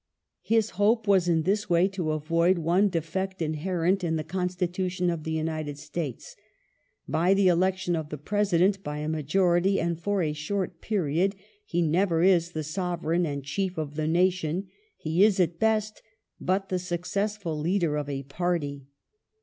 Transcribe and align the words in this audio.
His 0.41 0.71
hope 0.81 1.07
was 1.07 1.27
in 1.29 1.43
this 1.43 1.69
way 1.69 1.87
to 1.89 2.09
avoid" 2.13 2.57
one 2.57 2.89
defect 2.89 3.39
inherent 3.39 4.03
in 4.03 4.15
the 4.15 4.23
Constitution 4.23 5.11
of 5.11 5.23
the 5.25 5.31
United 5.33 5.77
States. 5.77 6.35
By 7.07 7.35
the 7.35 7.49
election 7.49 7.95
of 7.95 8.09
the 8.09 8.17
President 8.17 8.83
by 8.83 8.97
a 8.97 9.07
majority 9.07 9.79
and 9.79 9.99
for 9.99 10.23
a 10.23 10.33
short 10.33 10.81
period, 10.81 11.35
he 11.63 11.83
never 11.83 12.23
is 12.23 12.53
the 12.53 12.63
Sovereign 12.63 13.27
and 13.27 13.43
chief 13.43 13.77
of 13.77 13.93
the 13.93 14.07
nation.... 14.07 14.69
He 14.97 15.23
is 15.23 15.39
at 15.39 15.59
best 15.59 16.01
but 16.39 16.69
the 16.69 16.79
suc 16.79 17.01
cessful 17.01 17.61
leader 17.61 17.95
of 17.95 18.09
a 18.09 18.23
party. 18.23 18.87